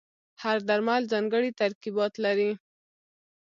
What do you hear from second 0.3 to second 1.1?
هر درمل